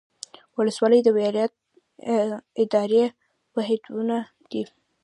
ولسوالۍ 0.57 0.99
د 1.03 1.09
ولایت 1.17 1.53
اداري 2.61 3.03
واحدونه 3.55 4.17
دي 4.51 4.63